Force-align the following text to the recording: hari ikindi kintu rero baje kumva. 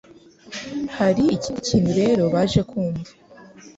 hari 0.97 1.23
ikindi 1.35 1.61
kintu 1.69 1.91
rero 1.99 2.23
baje 2.33 2.61
kumva. 2.69 3.11